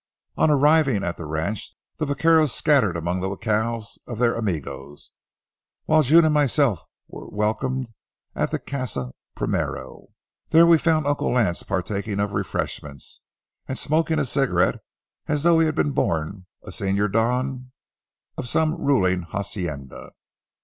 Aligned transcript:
On 0.35 0.49
arriving 0.49 1.03
at 1.03 1.17
the 1.17 1.27
rancho, 1.27 1.75
the 1.97 2.07
vaqueros 2.07 2.51
scattered 2.51 2.97
among 2.97 3.19
the 3.19 3.29
jacals 3.37 3.99
of 4.07 4.17
their 4.17 4.33
amigos, 4.33 5.11
while 5.85 6.01
June 6.01 6.25
and 6.25 6.33
myself 6.33 6.83
were 7.07 7.27
welcomed 7.29 7.93
at 8.33 8.49
the 8.49 8.57
casa 8.57 9.11
primero. 9.35 10.07
There 10.49 10.65
we 10.65 10.79
found 10.79 11.05
Uncle 11.05 11.29
Lance 11.31 11.61
partaking 11.61 12.19
of 12.19 12.33
refreshment, 12.33 13.03
and 13.67 13.77
smoking 13.77 14.17
a 14.17 14.25
cigarette 14.25 14.79
as 15.27 15.43
though 15.43 15.59
he 15.59 15.67
had 15.67 15.75
been 15.75 15.91
born 15.91 16.47
a 16.63 16.71
Señor 16.71 17.11
Don 17.11 17.71
of 18.39 18.47
some 18.49 18.73
ruling 18.83 19.21
hacienda. 19.29 20.13